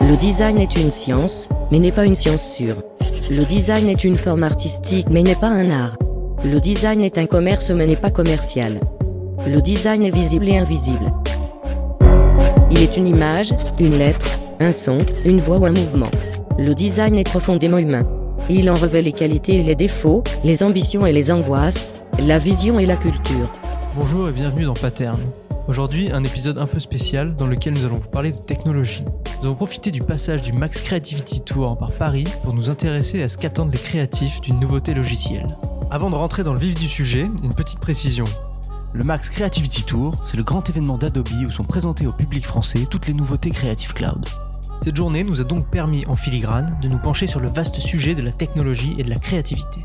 [0.00, 2.76] Le design est une science, mais n'est pas une science sûre.
[3.30, 5.96] Le design est une forme artistique, mais n'est pas un art.
[6.44, 8.80] Le design est un commerce, mais n'est pas commercial.
[9.46, 11.12] Le design est visible et invisible.
[12.70, 14.26] Il est une image, une lettre,
[14.60, 14.96] un son,
[15.26, 16.10] une voix ou un mouvement.
[16.58, 18.06] Le design est profondément humain.
[18.50, 22.78] Il en revêt les qualités et les défauts, les ambitions et les angoisses, la vision
[22.78, 23.48] et la culture.
[23.96, 25.18] Bonjour et bienvenue dans Pattern.
[25.66, 29.02] Aujourd'hui, un épisode un peu spécial dans lequel nous allons vous parler de technologie.
[29.40, 33.30] Nous avons profité du passage du Max Creativity Tour par Paris pour nous intéresser à
[33.30, 35.56] ce qu'attendent les créatifs d'une nouveauté logicielle.
[35.90, 38.26] Avant de rentrer dans le vif du sujet, une petite précision.
[38.92, 42.86] Le Max Creativity Tour, c'est le grand événement d'Adobe où sont présentées au public français
[42.90, 44.28] toutes les nouveautés Creative Cloud.
[44.84, 48.14] Cette journée nous a donc permis en filigrane de nous pencher sur le vaste sujet
[48.14, 49.80] de la technologie et de la créativité.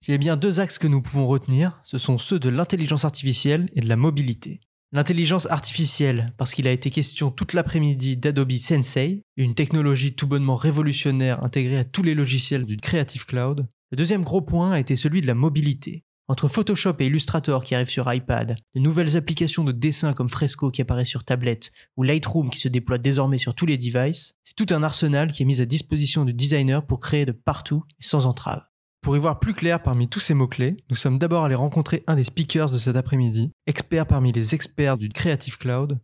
[0.00, 3.04] S'il y a bien deux axes que nous pouvons retenir, ce sont ceux de l'intelligence
[3.04, 4.60] artificielle et de la mobilité.
[4.92, 10.54] L'intelligence artificielle, parce qu'il a été question toute l'après-midi d'Adobe Sensei, une technologie tout bonnement
[10.54, 13.66] révolutionnaire intégrée à tous les logiciels du Creative Cloud.
[13.90, 16.04] Le deuxième gros point a été celui de la mobilité.
[16.30, 20.70] Entre Photoshop et Illustrator qui arrivent sur iPad, de nouvelles applications de dessin comme Fresco
[20.70, 24.54] qui apparaît sur tablette, ou Lightroom qui se déploie désormais sur tous les devices, c'est
[24.54, 28.04] tout un arsenal qui est mis à disposition du designer pour créer de partout et
[28.04, 28.62] sans entrave.
[29.00, 32.16] Pour y voir plus clair parmi tous ces mots-clés, nous sommes d'abord allés rencontrer un
[32.16, 35.98] des speakers de cet après-midi, expert parmi les experts du Creative Cloud,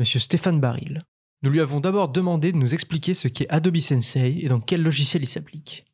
[0.00, 1.02] monsieur Stéphane Baril.
[1.42, 4.82] Nous lui avons d'abord demandé de nous expliquer ce qu'est Adobe Sensei et dans quel
[4.82, 5.84] logiciel il s'applique.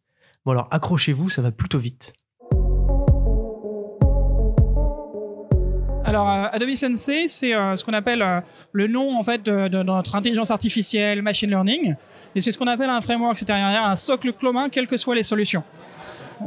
[0.47, 2.15] Bon alors accrochez-vous, ça va plutôt vite.
[6.11, 8.41] Alors, euh, Adobe Sensei, c'est euh, ce qu'on appelle euh,
[8.73, 11.95] le nom en fait de, de- de notre intelligence artificielle, machine learning,
[12.35, 15.23] et c'est ce qu'on appelle un framework, c'est-à-dire un socle commun, quelles que soient les
[15.23, 15.63] solutions.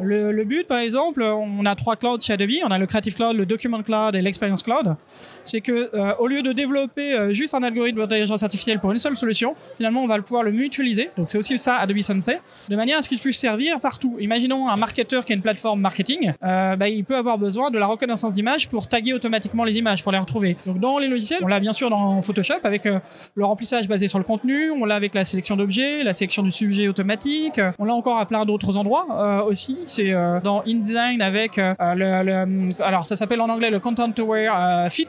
[0.02, 2.52] Le, le but, par exemple, on a trois clouds chez Adobe.
[2.66, 4.96] On a le Creative Cloud, le Document Cloud et l'Experience Cloud.
[5.44, 8.98] C'est que euh, au lieu de développer euh, juste un algorithme d'intelligence artificielle pour une
[8.98, 11.10] seule solution, finalement, on va pouvoir le mutualiser.
[11.18, 14.18] Donc, c'est aussi ça Adobe Sensei, de manière à ce qu'il puisse servir partout.
[14.20, 17.78] Imaginons un marketeur qui a une plateforme marketing, euh, bah, il peut avoir besoin de
[17.78, 20.58] la reconnaissance d'image pour taguer automatiquement les images, pour les retrouver.
[20.66, 23.00] Donc, dans les logiciels, on l'a bien sûr dans Photoshop avec euh,
[23.36, 26.52] le remplissage basé sur le contenu, on l'a avec la sélection d'objets, la sélection du
[26.52, 29.78] sujet automatique, on l'a encore à plein d'autres endroits euh, aussi.
[29.86, 34.12] C'est euh, dans InDesign avec euh, le, le- alors ça s'appelle en anglais le Content
[34.18, 35.08] Aware euh, Fit,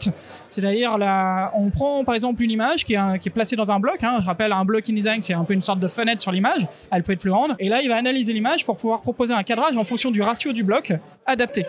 [0.48, 3.70] c'est-à-dire la, on prend par exemple une image qui est, un- qui est placée dans
[3.72, 4.02] un bloc.
[4.02, 6.66] Hein, je rappelle un bloc InDesign, c'est un peu une sorte de fenêtre sur l'image.
[6.90, 7.54] Elle peut être plus grande.
[7.58, 10.52] Et là, il va analyser l'image pour pouvoir proposer un cadrage en fonction du ratio
[10.52, 10.92] du bloc
[11.26, 11.66] adapté.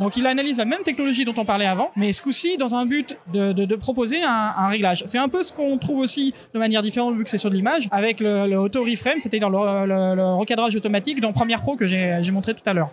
[0.00, 2.86] Donc il analyse la même technologie dont on parlait avant, mais ce coup-ci dans un
[2.86, 5.02] but de, de- de proposer un, un réglage.
[5.06, 7.54] C'est un peu ce qu'on trouve aussi de manière différente vu que c'est sur de
[7.54, 11.76] l'image, avec le, le auto reframe, c'est-à-dire le, le- le recadrage automatique dans Premiere Pro
[11.76, 12.90] que j'ai montré tout à l'heure.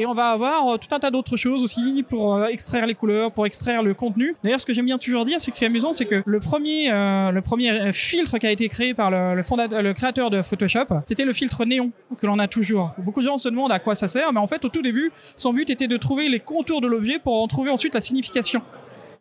[0.00, 2.94] Et on va avoir euh, tout un tas d'autres choses aussi pour euh, extraire les
[2.94, 4.34] couleurs, pour extraire le contenu.
[4.42, 6.90] D'ailleurs, ce que j'aime bien toujours dire, c'est que est amusant, c'est que le premier,
[6.90, 10.86] euh, le premier filtre qui a été créé par le, fondateur, le créateur de Photoshop,
[11.04, 12.94] c'était le filtre néon que l'on a toujours.
[12.96, 15.12] Beaucoup de gens se demandent à quoi ça sert, mais en fait, au tout début,
[15.36, 18.62] son but était de trouver les contours de l'objet pour en trouver ensuite la signification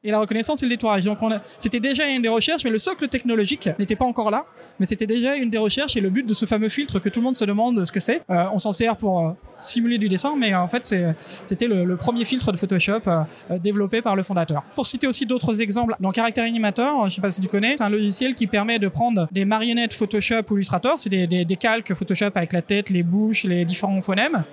[0.03, 1.05] et la reconnaissance et le détourage.
[1.05, 1.17] Donc
[1.57, 4.45] c'était déjà une des recherches, mais le socle technologique n'était pas encore là.
[4.79, 7.19] Mais c'était déjà une des recherches et le but de ce fameux filtre que tout
[7.19, 8.21] le monde se demande ce que c'est.
[8.29, 10.95] Euh, on s'en sert pour euh, simuler du dessin, mais euh, en fait
[11.43, 13.23] c'était le, premier filtre de Photoshop euh,
[13.57, 14.63] développé par le fondateur.
[14.75, 17.83] Pour citer aussi d'autres exemples, dans Character Animator, je sais pas si tu connais, c'est
[17.83, 21.55] un logiciel qui permet de prendre des marionnettes Photoshop ou Illustrator, c'est des, des, des
[21.57, 24.43] calques Photoshop avec la tête, les bouches, les différents phonèmes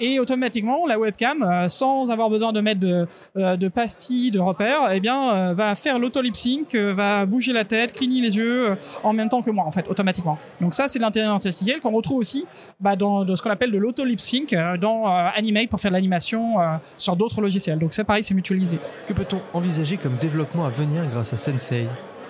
[0.00, 4.90] et automatiquement la webcam euh, sans avoir besoin de mettre de, euh, pastilles de repères
[4.92, 8.36] eh bien euh, va faire l'auto lip sync euh, va bouger la tête cligner les
[8.36, 10.38] yeux en même temps que moi en fait automatiquement.
[10.60, 12.46] Donc ça c'est l'intelligence artificielle qu'on retrouve aussi
[12.80, 15.90] bah, dans, ce qu'on appelle de l'auto lip sync euh, dans euh, Animate pour faire
[15.90, 16.56] l'animation
[16.96, 17.78] sur d'autres logiciels.
[17.78, 18.78] Donc c'est pareil c'est mutualisé.
[19.06, 21.86] Que peut-on envisager comme développement à venir grâce à Sensei?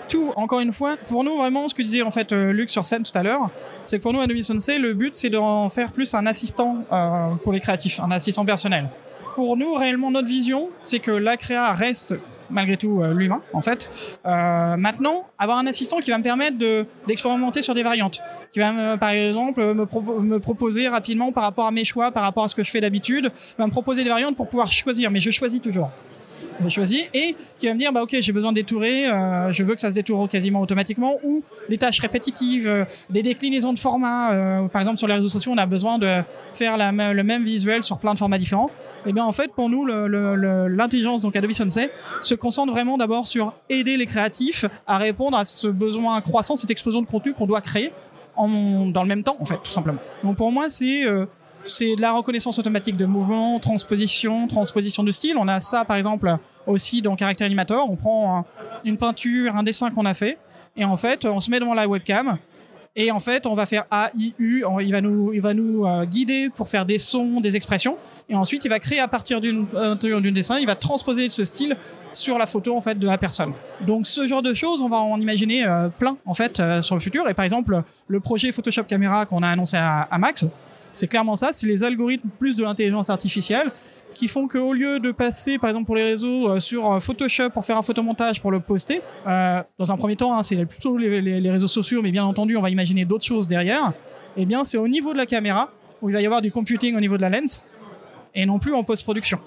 [0.08, 2.84] Tout, encore une fois, pour nous vraiment, ce que disait en fait euh, Luc sur
[2.84, 3.50] scène tout à l'heure,
[3.84, 7.34] c'est que pour nous, Adobe Sensei, le but c'est d'en faire plus un assistant euh,
[7.42, 8.88] pour les créatifs, un assistant personnel.
[9.34, 12.14] Pour nous, réellement, notre vision, c'est que la créa reste
[12.52, 13.90] malgré tout euh, l'humain, en fait.
[14.26, 18.20] Euh, maintenant, avoir un assistant qui va me permettre de d'expérimenter sur des variantes,
[18.52, 22.22] qui va me, par exemple me, me proposer rapidement par rapport à mes choix, par
[22.22, 25.10] rapport à ce que je fais d'habitude, va me proposer des variantes pour pouvoir choisir,
[25.10, 25.90] mais je choisis toujours
[26.62, 29.62] je choisis et qui va me dire bah ok j'ai besoin de détourer euh, je
[29.62, 33.78] veux que ça se détourne quasiment automatiquement ou des tâches répétitives euh, des déclinaisons de
[33.78, 36.22] formats euh, par exemple sur les réseaux sociaux on a besoin de
[36.52, 38.70] faire le même visuel sur plein de formats différents.
[39.06, 41.90] Et bien en fait pour nous l'intelligence donc Adobe Sensei
[42.20, 46.70] se concentre vraiment d'abord sur aider les créatifs à répondre à ce besoin croissant cette
[46.70, 47.92] explosion de contenu qu'on doit créer
[48.36, 49.98] en, dans le même temps en fait tout simplement.
[50.22, 51.26] Donc pour moi c'est euh,
[51.64, 55.36] c'est la reconnaissance automatique de mouvement, transposition, transposition de style.
[55.38, 56.36] On a ça par exemple
[56.66, 57.90] aussi dans Character Animator.
[57.90, 58.44] On prend
[58.84, 60.38] une peinture, un dessin qu'on a fait,
[60.76, 62.38] et en fait, on se met devant la webcam.
[62.94, 64.64] Et en fait, on va faire A, I, U.
[64.80, 67.96] Il va nous, il va nous euh, guider pour faire des sons, des expressions.
[68.28, 71.76] Et ensuite, il va créer à partir d'une d'un dessin, il va transposer ce style
[72.12, 73.54] sur la photo en fait de la personne.
[73.80, 76.94] Donc ce genre de choses, on va en imaginer euh, plein en fait euh, sur
[76.94, 77.26] le futur.
[77.30, 80.44] Et par exemple, le projet Photoshop Camera qu'on a annoncé à Max,
[80.92, 81.50] c'est clairement ça.
[81.52, 83.72] C'est les algorithmes plus de l'intelligence artificielle
[84.14, 87.50] qui font qu'au lieu de passer, par exemple pour les réseaux, euh, sur euh, Photoshop
[87.50, 90.98] pour faire un photomontage pour le poster, euh, dans un premier temps, hein, c'est plutôt
[90.98, 93.92] les, réseaux sociaux, mais bien entendu, on va imaginer d'autres choses derrière.
[94.36, 96.96] Eh bien, c'est au niveau de la caméra où il va y avoir du computing
[96.96, 97.66] au niveau de la lens
[98.34, 99.38] et non plus en post-production.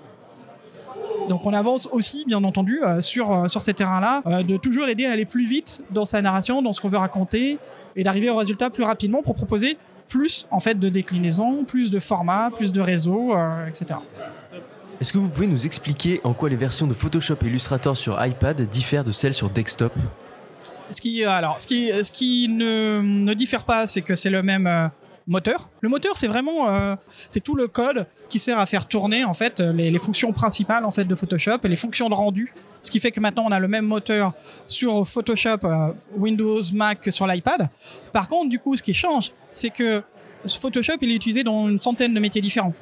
[1.29, 5.25] Donc on avance aussi, bien entendu, sur, sur ces terrains-là, de toujours aider à aller
[5.25, 7.57] plus vite dans sa narration, dans ce qu'on veut raconter,
[7.95, 11.99] et d'arriver au résultat plus rapidement pour proposer plus en fait de déclinaisons, plus de
[11.99, 13.35] formats, plus de réseaux,
[13.67, 13.95] etc.
[15.01, 18.23] Est-ce que vous pouvez nous expliquer en quoi les versions de Photoshop et Illustrator sur
[18.25, 19.93] iPad diffèrent de celles sur desktop?
[20.89, 24.43] Ce qui, alors, ce qui, ce qui ne, ne diffère pas, c'est que c'est le
[24.43, 24.87] même euh,
[25.27, 25.69] moteur.
[25.81, 26.95] Le moteur, c'est vraiment, euh,
[27.29, 30.85] c'est tout le code qui sert à faire tourner en fait les, les, fonctions principales
[30.85, 32.53] en fait de Photoshop et les fonctions de rendu.
[32.81, 34.33] Ce qui fait que maintenant on a le même moteur
[34.67, 37.69] sur Photoshop, euh, Windows, Mac que sur l'iPad.
[38.13, 40.03] Par contre, du coup, ce qui change, c'est que
[40.47, 42.73] Photoshop il est utilisé dans une centaine de métiers différents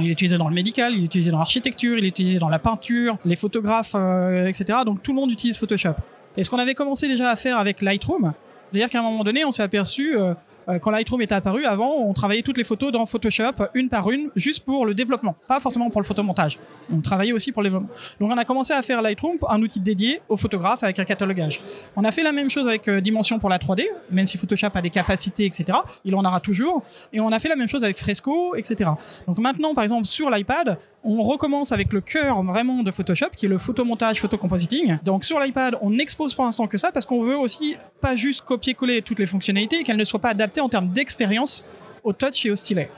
[0.00, 2.48] il est utilisé dans le médical, il est utilisé dans l'architecture, il est utilisé dans
[2.48, 4.80] la peinture, les photographes, euh, etc.
[4.84, 5.94] Donc tout le monde utilise Photoshop.
[6.36, 8.32] Et ce qu'on avait commencé déjà à faire avec Lightroom,
[8.70, 10.34] c'est-à-dire qu'à un moment donné, on s'est aperçu, euh, euh,
[10.82, 14.30] quand Lightroom est apparu, avant, on travaillait toutes les photos dans Photoshop, une par une,
[14.34, 16.58] juste pour le développement, pas forcément pour le photomontage.
[16.92, 17.90] On travaillait aussi pour le développement.
[18.20, 21.62] Donc on a commencé à faire Lightroom, un outil dédié aux photographes avec un catalogage.
[21.96, 24.70] On a fait la même chose avec euh, Dimension pour la 3D, même si Photoshop
[24.74, 25.78] a des capacités, etc.
[26.04, 26.82] Il en aura toujours.
[27.12, 28.90] Et on a fait la même chose avec Fresco, etc.
[29.26, 33.46] Donc maintenant, par exemple, sur l'iPad, on recommence avec le cœur vraiment de Photoshop, qui
[33.46, 34.98] est le photomontage, photocompositing.
[35.04, 38.40] Donc sur l'iPad, on n'expose pour l'instant que ça parce qu'on veut aussi pas juste
[38.42, 41.64] copier-coller toutes les fonctionnalités et qu'elles ne soient pas adaptées en termes d'expérience
[42.02, 42.90] au touch et au stylet.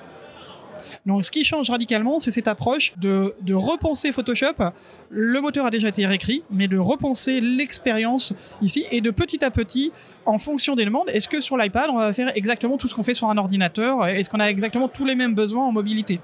[1.05, 4.55] Donc, ce qui change radicalement, c'est cette approche de, de, repenser Photoshop.
[5.10, 8.32] Le moteur a déjà été réécrit, mais de repenser l'expérience
[8.62, 9.93] ici et de petit à petit,
[10.25, 13.02] en fonction des demandes, est-ce que sur l'iPad, on va faire exactement tout ce qu'on
[13.02, 14.06] fait sur un ordinateur?
[14.06, 16.20] Est-ce qu'on a exactement tous les mêmes besoins en mobilité?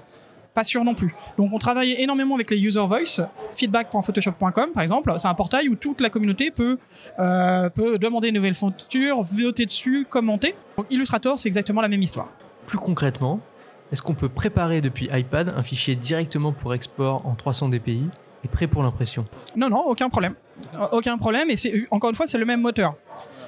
[0.55, 1.13] Pas sûr non plus.
[1.37, 3.21] Donc on travaille énormément avec les user voice,
[3.51, 5.13] feedback.photoshop.com par exemple.
[5.19, 6.79] C'est un portail où toute la communauté peut,
[7.19, 10.55] euh, peut demander une nouvelle feature, voter dessus, commenter.
[10.77, 12.29] Donc Illustrator, c'est exactement la même histoire.
[12.65, 13.41] Plus concrètement,
[13.91, 18.05] est-ce qu'on peut préparer depuis iPad un fichier directement pour export en 300 dpi
[18.43, 19.25] et prêt pour l'impression?
[19.55, 20.35] Non, non, aucun problème.
[20.93, 22.95] Aucun problème, et c'est encore une fois, c'est le même moteur.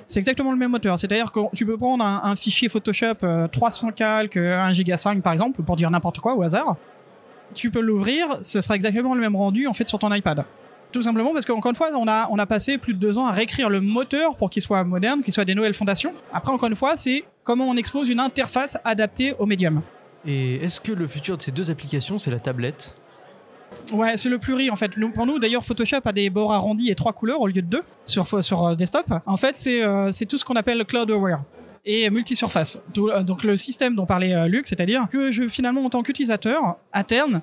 [0.08, 1.00] C'est exactement le même moteur.
[1.00, 3.16] C'est-à-dire que tu peux prendre un, fichier Photoshop
[3.52, 6.76] 300 calques, 1 giga 5 par exemple, pour dire n'importe quoi au hasard
[7.54, 10.44] tu peux l'ouvrir, ce sera exactement le même rendu en fait sur ton iPad.
[10.92, 13.26] Tout simplement parce qu'encore une fois, on a, on a passé plus de deux ans
[13.26, 16.14] à réécrire le moteur pour qu'il soit moderne, qu'il soit des nouvelles fondations.
[16.34, 19.82] Après, encore une fois, c'est comment on expose une interface adaptée au médium.
[20.26, 22.96] Et est-ce que le futur de ces deux applications, c'est la tablette?
[23.92, 24.98] Ouais, c'est le pluri en fait.
[25.14, 27.84] pour nous, d'ailleurs, Photoshop a des bords arrondis et trois couleurs au lieu de deux
[28.06, 29.06] sur, sur euh, desktop.
[29.26, 31.42] En fait, c'est euh, c'est tout ce qu'on appelle cloud aware
[31.86, 32.80] et multisurface.
[32.98, 36.78] Euh, donc le système dont parlait euh, Luc, c'est-à-dire que je finalement en tant qu'utilisateur
[36.94, 37.42] interne,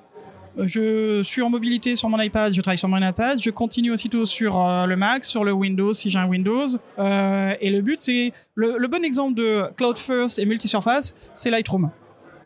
[0.57, 3.91] euh, je suis en mobilité sur mon iPad, je travaille sur mon iPad, je continue
[3.91, 6.67] aussitôt sur le Mac, sur le Windows si j'ai un Windows.
[6.97, 11.89] et le but, c'est le, bon exemple de Cloud First et multisurface, c'est Lightroom,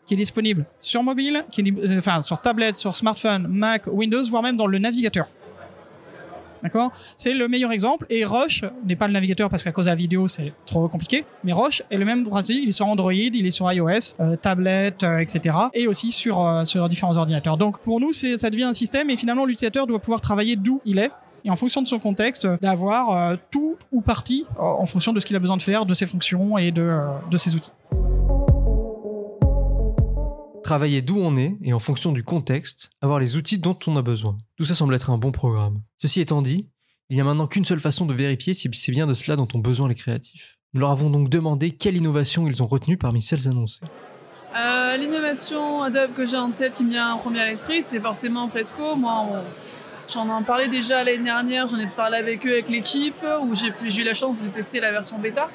[0.06, 4.42] qui est disponible sur mobile, qui est, enfin sur tablette, sur smartphone, Mac, Windows, voire
[4.42, 5.28] même dans le navigateur.
[6.62, 8.06] D'accord C'est le meilleur exemple.
[8.10, 11.24] Et Roche n'est pas le navigateur parce qu'à cause de la vidéo, c'est trop compliqué.
[11.44, 12.58] Mais Roche est le même principe.
[12.62, 15.56] Il est sur Android, il est sur iOS, euh, tablette, euh, etc.
[15.74, 17.56] Et aussi sur, euh, sur différents ordinateurs.
[17.56, 20.98] Donc pour nous, ça devient un système et finalement, l'utilisateur doit pouvoir travailler d'où il
[20.98, 21.10] est
[21.42, 25.36] et en fonction de son contexte, d'avoir tout ou partie en fonction de ce qu'il
[25.36, 26.98] a besoin de faire, de ses fonctions et de,
[27.30, 27.72] de ses outils
[30.70, 34.02] travailler d'où on est et en fonction du contexte, avoir les outils dont on a
[34.02, 34.38] besoin.
[34.56, 35.82] Tout ça semble être un bon programme.
[35.98, 36.68] Ceci étant dit,
[37.08, 39.48] il n'y a maintenant qu'une seule façon de vérifier si c'est bien de cela dont
[39.52, 40.58] ont besoin les créatifs.
[40.72, 43.80] Nous leur avons donc demandé quelle innovation ils ont retenue parmi celles annoncées.
[44.56, 47.98] Euh, l'innovation Adobe que j'ai en tête qui me vient en premier à l'esprit, c'est
[47.98, 48.94] forcément Fresco.
[48.94, 49.42] Moi,
[50.08, 54.02] j'en ai parlé déjà l'année dernière, j'en ai parlé avec eux, avec l'équipe, où j'ai
[54.02, 55.50] eu la chance de tester la version bêta.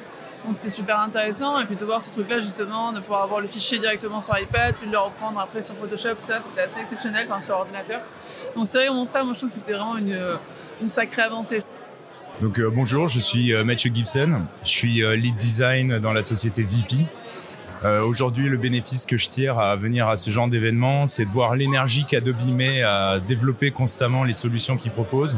[0.52, 1.60] C'était super intéressant.
[1.60, 4.76] Et puis de voir ce truc-là, justement, de pouvoir avoir le fichier directement sur iPad,
[4.76, 8.02] puis de le reprendre après sur Photoshop, ça c'était assez exceptionnel, enfin sur ordinateur.
[8.56, 10.38] Donc c'est vraiment ça, moi je trouve que c'était vraiment une,
[10.82, 11.60] une sacrée avancée.
[12.42, 16.22] Donc euh, bonjour, je suis euh, Mathieu Gibson, je suis euh, lead design dans la
[16.22, 17.06] société VP.
[17.84, 21.30] Euh, Aujourd'hui, le bénéfice que je tire à venir à ce genre d'événement, c'est de
[21.30, 25.38] voir l'énergie qu'Adobe met à développer constamment les solutions qu'il propose.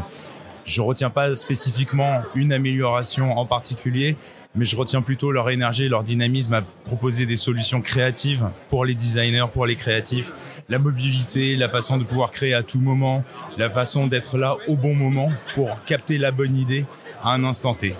[0.67, 4.17] Je retiens pas spécifiquement une amélioration en particulier,
[4.53, 8.93] mais je retiens plutôt leur énergie, leur dynamisme à proposer des solutions créatives pour les
[8.93, 10.33] designers, pour les créatifs,
[10.67, 13.23] la mobilité, la façon de pouvoir créer à tout moment,
[13.57, 16.83] la façon d'être là au bon moment pour capter la bonne idée
[17.23, 17.95] à un instant T.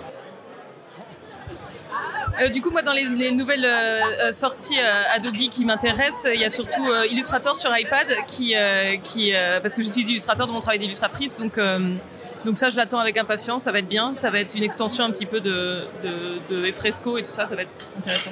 [2.40, 6.40] Euh, du coup, moi, dans les, les nouvelles euh, euh, sorties Adobe qui m'intéressent, il
[6.40, 8.54] y a surtout Illustrator sur iPad, qui,
[9.62, 11.58] parce que j'utilise Illustrator dans mon travail d'illustratrice, donc,
[12.44, 13.64] donc ça, je l'attends avec impatience.
[13.64, 14.14] Ça va être bien.
[14.14, 15.84] Ça va être une extension un petit peu de,
[16.48, 17.46] de, Fresco et tout ça.
[17.46, 18.30] Ça va être intéressant.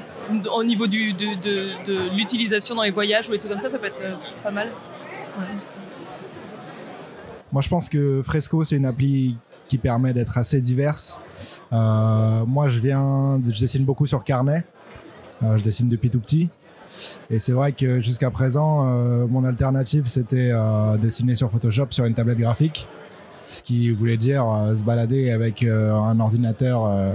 [0.54, 3.86] Au niveau de, de, l'utilisation dans les voyages ou les trucs comme ça, ça peut
[3.86, 4.68] être euh, pas mal.
[7.52, 9.36] Moi, je pense que Fresco, c'est une appli
[9.68, 11.18] qui permet d'être assez diverse.
[11.72, 14.64] Euh, moi, je viens, je dessine beaucoup sur carnet.
[15.42, 16.48] Euh, je dessine depuis tout petit.
[17.28, 18.84] Et c'est vrai que jusqu'à présent,
[19.26, 20.52] mon alternative, c'était
[20.98, 22.88] dessiner sur Photoshop sur une tablette graphique.
[23.49, 27.12] Ce qui voulait dire euh, se balader avec euh, un ordinateur euh,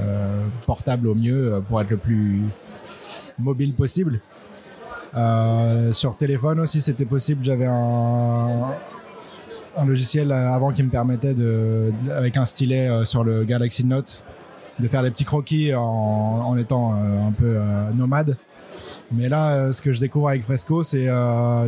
[0.65, 2.41] portable au mieux pour être le plus
[3.37, 4.21] mobile possible.
[5.91, 7.43] Sur téléphone aussi, c'était possible.
[7.43, 8.71] J'avais un,
[9.85, 14.23] logiciel avant qui me permettait de, avec un stylet sur le Galaxy Note
[14.79, 17.57] de faire des petits croquis en, en étant un peu
[17.93, 18.37] nomade.
[19.11, 21.09] Mais là, ce que je découvre avec Fresco, c'est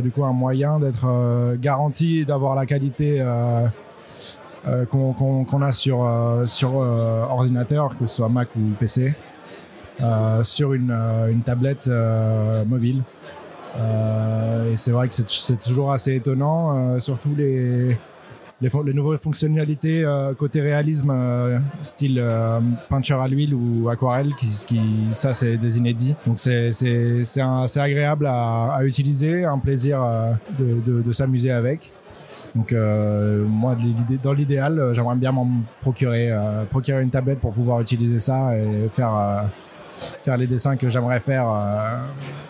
[0.02, 3.22] du coup un moyen d'être garanti d'avoir la qualité
[4.66, 9.14] euh, qu'on a sur, euh, sur euh, ordinateur, que ce soit Mac ou PC,
[10.42, 10.90] sur une,
[11.30, 11.88] une tablette
[12.66, 13.02] mobile.
[13.76, 17.96] Et c'est vrai que c'est toujours assez étonnant, surtout les,
[18.60, 20.04] les, nouvelles fonctionnalités
[20.38, 21.14] côté réalisme,
[21.80, 22.24] style
[22.88, 26.16] peinture à l'huile ou aquarelle, qui, ça c'est des inédits.
[26.26, 26.70] Donc c'est
[27.76, 30.02] agréable à, à utiliser, un plaisir
[30.58, 31.92] de, de s'amuser avec.
[32.54, 33.76] Donc euh, moi,
[34.22, 35.48] dans l'idéal, euh, j'aimerais bien m'en
[35.80, 39.50] procurer, euh, procurer une tablette pour pouvoir utiliser ça et faire
[40.22, 41.46] faire les dessins que j'aimerais faire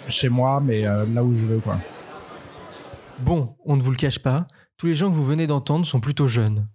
[0.09, 1.79] chez moi, mais là où je veux, quoi.
[3.21, 6.01] Bon, on ne vous le cache pas, tous les gens que vous venez d'entendre sont
[6.01, 6.67] plutôt jeunes.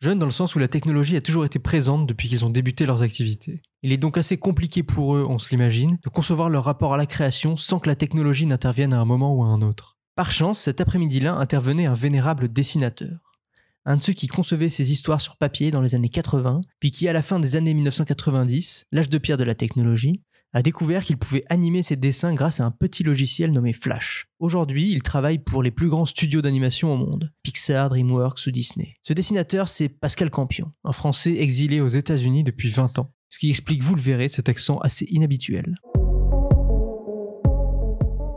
[0.00, 2.86] Jeunes dans le sens où la technologie a toujours été présente depuis qu'ils ont débuté
[2.86, 3.62] leurs activités.
[3.82, 6.96] Il est donc assez compliqué pour eux, on se l'imagine, de concevoir leur rapport à
[6.96, 9.97] la création sans que la technologie n'intervienne à un moment ou à un autre.
[10.18, 13.36] Par chance, cet après-midi-là intervenait un vénérable dessinateur.
[13.84, 17.06] Un de ceux qui concevait ses histoires sur papier dans les années 80, puis qui
[17.06, 21.18] à la fin des années 1990, l'âge de pierre de la technologie, a découvert qu'il
[21.18, 24.26] pouvait animer ses dessins grâce à un petit logiciel nommé Flash.
[24.40, 28.96] Aujourd'hui, il travaille pour les plus grands studios d'animation au monde, Pixar, DreamWorks ou Disney.
[29.02, 33.50] Ce dessinateur, c'est Pascal Campion, un Français exilé aux États-Unis depuis 20 ans, ce qui
[33.50, 35.76] explique, vous le verrez, cet accent assez inhabituel.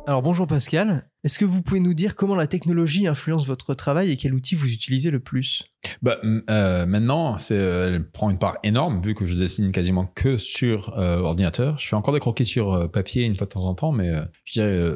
[0.07, 4.09] Alors bonjour Pascal, est-ce que vous pouvez nous dire comment la technologie influence votre travail
[4.09, 5.63] et quel outil vous utilisez le plus?
[6.01, 10.39] Bah, euh, maintenant, euh, elle prend une part énorme vu que je dessine quasiment que
[10.39, 11.77] sur euh, ordinateur.
[11.77, 14.11] Je fais encore des croquis sur papier une fois de temps en temps, mais
[14.43, 14.93] je dirais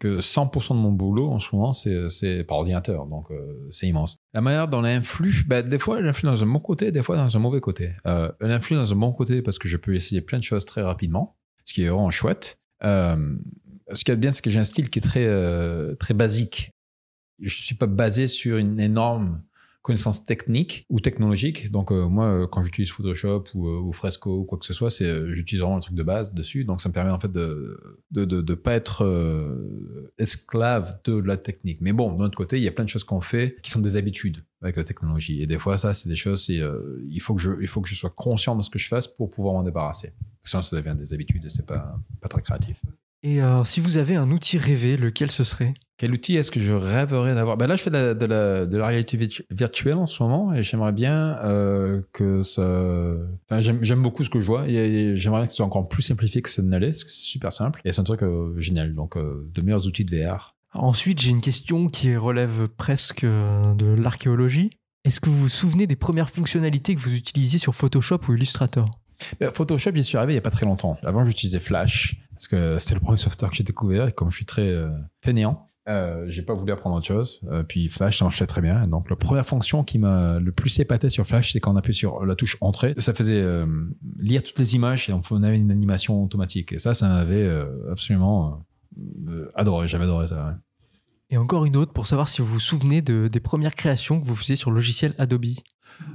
[0.00, 3.28] que 100% de mon boulot en ce moment, c'est, par ordinateur, donc
[3.70, 4.16] c'est immense.
[4.32, 7.02] La manière dont elle influe, bah, des fois, elle influe dans un bon côté, des
[7.02, 7.92] fois dans un mauvais côté.
[8.06, 10.80] Elle influe dans un bon côté parce que je peux essayer plein de choses très
[10.80, 12.58] rapidement, ce qui est vraiment chouette.
[13.92, 16.72] Ce qui est bien, c'est que j'ai un style qui est très, euh, très basique.
[17.40, 19.42] Je suis pas basé sur une énorme
[19.82, 21.70] connaissance technique ou technologique.
[21.70, 25.32] Donc euh, moi, euh, quand j'utilise Photoshop ou, Fresco ou quoi que ce soit, c'est
[25.32, 26.64] j'utilise vraiment le truc de base dessus.
[26.64, 29.06] Donc ça me permet en fait de de de, de pas être
[30.18, 31.80] esclave de la technique.
[31.80, 33.80] Mais bon, d'un autre côté, il y a plein de choses qu'on fait qui sont
[33.80, 35.40] des habitudes avec la technologie.
[35.40, 36.48] Et des fois, ça, c'est des choses.
[36.48, 39.06] Il faut que je il faut que je sois conscient de ce que je fasse
[39.06, 40.14] pour pouvoir m'en débarrasser.
[40.42, 42.82] Sinon, ça devient des habitudes et c'est pas pas très créatif.
[43.26, 45.74] Et euh, si vous avez un outil rêvé, lequel ce serait?
[45.98, 47.56] Quel outil est-ce que je rêverais d'avoir?
[47.56, 50.22] Ben Là, je fais de la, de la, de la réalité virtu- virtuelle en ce
[50.22, 52.62] moment et j'aimerais bien euh, que ça...
[53.50, 56.02] Enfin, j'aime, beaucoup ce que je vois et j'aimerais bien que ce soit encore plus
[56.02, 58.54] simplifié que ça ne l'est, parce que c'est super simple et c'est un truc euh,
[58.60, 58.94] génial.
[58.94, 60.54] Donc, de meilleurs outils de VR.
[60.72, 64.70] Ensuite, j'ai une question qui relève presque de l'archéologie.
[65.04, 68.88] Est-ce que vous vous souvenez des premières fonctionnalités que vous utilisiez sur Photoshop ou Illustrator?
[69.40, 70.98] Ben, Photoshop, j'y suis arrivé il n'y a pas très longtemps.
[71.02, 74.36] Avant, j'utilisais Flash parce que c'était le premier software que j'ai découvert et comme je
[74.36, 74.90] suis très euh,
[75.22, 77.40] fainéant, euh, j'ai pas voulu apprendre autre chose.
[77.50, 78.86] Euh, puis Flash, ça marchait très bien.
[78.88, 81.94] Donc, la première fonction qui m'a le plus épaté sur Flash, c'est quand on appuie
[81.94, 83.66] sur la touche Entrée, ça faisait euh,
[84.18, 86.72] lire toutes les images et on avait une animation automatique.
[86.72, 87.48] Et ça, ça m'avait
[87.90, 88.64] absolument
[89.54, 89.86] adoré.
[89.86, 90.46] J'avais adoré ça.
[90.46, 90.52] ouais.
[91.30, 94.26] Et encore une autre pour savoir si vous vous souvenez de, des premières créations que
[94.26, 95.46] vous faisiez sur le logiciel Adobe.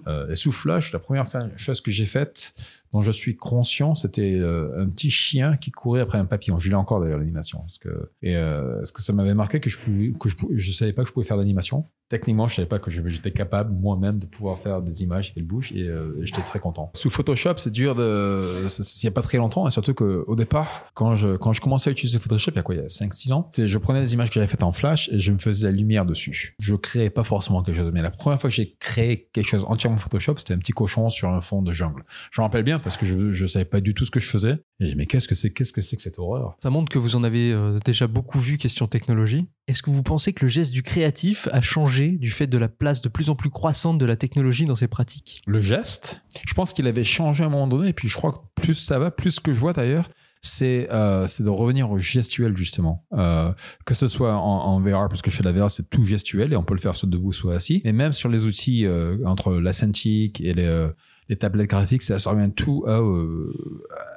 [0.08, 2.54] Euh, et sous Flash, la première chose que j'ai faite,
[2.94, 6.60] dont je suis conscient, c'était euh, un petit chien qui courait après un papillon.
[6.60, 9.70] Je l'ai encore d'ailleurs l'animation, parce que et euh, parce que ça m'avait marqué que
[9.70, 11.86] je pouvais, que je, je savais pas que je pouvais faire d'animation.
[12.12, 15.72] Techniquement, je savais pas que j'étais capable moi-même de pouvoir faire des images qui bougent
[15.72, 16.92] et euh, j'étais très content.
[16.94, 20.36] Sous Photoshop, c'est dur de, il y a pas très longtemps et surtout que au
[20.36, 22.82] départ, quand je quand je commençais à utiliser Photoshop, il y a quoi, il y
[22.82, 25.38] a 5-6 ans, je prenais des images que j'avais faites en Flash et je me
[25.38, 26.54] faisais la lumière dessus.
[26.60, 29.64] Je créais pas forcément quelque chose, mais la première fois que j'ai créé quelque chose
[29.70, 32.04] entièrement Photoshop, c'était un petit cochon sur un fond de jungle.
[32.32, 34.28] Je me rappelle bien parce que je je savais pas du tout ce que je
[34.28, 34.58] faisais.
[34.82, 36.58] Et j'ai dit, mais qu'est-ce que c'est qu'est-ce que c'est que cette horreur?
[36.62, 39.46] Ça montre que vous en avez euh, déjà beaucoup vu question technologie.
[39.68, 42.68] Est-ce que vous pensez que le geste du créatif a changé du fait de la
[42.68, 45.44] place de plus en plus croissante de la technologie dans ses pratiques?
[45.46, 46.24] Le geste.
[46.48, 48.74] Je pense qu'il avait changé à un moment donné, et puis je crois que plus
[48.74, 50.10] ça va, plus ce que je vois d'ailleurs,
[50.42, 53.06] c'est euh, c'est de revenir au gestuel justement.
[53.14, 53.54] Euh,
[53.86, 56.06] que ce soit en, en VR, parce que je fais de la VR, c'est tout
[56.06, 57.82] gestuel et on peut le faire soit debout, soit assis.
[57.86, 60.90] Et même sur les outils euh, entre la Cintiq et les, euh,
[61.32, 63.52] les tablettes graphiques, ça, ça revient tout à, euh,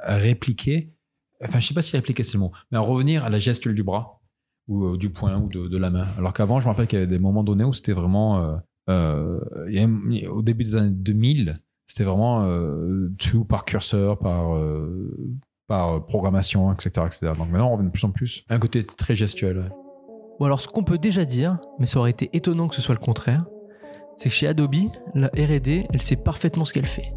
[0.03, 0.93] à répliquer.
[1.43, 3.75] Enfin, je sais pas si répliquer c'est le mot, mais à revenir à la gestuelle
[3.75, 4.21] du bras
[4.69, 6.09] ou euh, du poing ou de, de la main.
[6.19, 8.57] Alors qu'avant, je me rappelle qu'il y avait des moments donnés où c'était vraiment euh,
[8.91, 11.55] euh, il y a- au début des années 2000,
[11.87, 15.15] c'était vraiment euh, tout par curseur, par, euh,
[15.69, 17.33] par programmation, etc., etc.
[17.39, 19.59] Donc maintenant, on revient de plus en plus à un côté très gestuel.
[19.59, 19.69] ouais.
[20.41, 22.95] Bon alors ce qu'on peut déjà dire, mais ça aurait été étonnant que ce soit
[22.97, 23.45] le contraire,
[24.17, 24.75] c'est que chez Adobe,
[25.15, 27.13] la R&D, elle sait parfaitement ce qu'elle fait.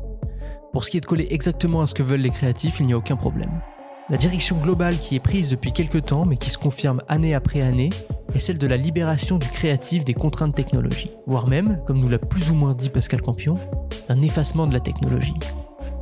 [0.74, 2.94] Pour ce qui est de coller exactement à ce que veulent les créatifs, il n'y
[2.94, 3.62] a aucun problème.
[4.10, 7.62] La direction globale qui est prise depuis quelques temps, mais qui se confirme année après
[7.62, 7.89] année,
[8.34, 12.20] est celle de la libération du créatif des contraintes technologiques, voire même, comme nous l'a
[12.20, 13.58] plus ou moins dit Pascal Campion,
[14.10, 15.36] un effacement de la technologie.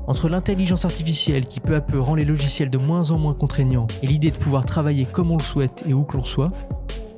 [0.08, 3.88] Entre l'intelligence artificielle qui peu à peu rend les logiciels de moins en moins contraignants
[4.04, 6.52] et l'idée de pouvoir travailler comme on le souhaite et où que l'on soit,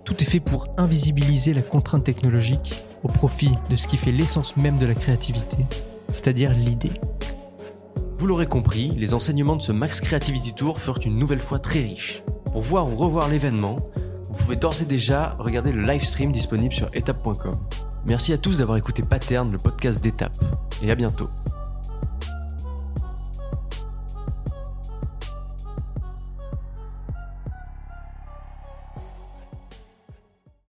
[0.06, 2.76] tout est fait pour invisibiliser la contrainte technologique
[3.08, 5.58] au profit de ce qui fait l'essence même de la créativité,
[6.10, 6.92] c'est-à-dire l'idée.
[8.18, 11.80] Vous l'aurez compris, les enseignements de ce Max Creativity Tour furent une nouvelle fois très
[11.80, 12.24] riches.
[12.52, 13.78] Pour voir ou revoir l'événement,
[14.30, 17.58] vous pouvez d'ores et déjà regarder le live stream disponible sur étape.com.
[18.06, 20.36] Merci à tous d'avoir écouté Pattern, le podcast d'étape,
[20.82, 21.30] et à bientôt.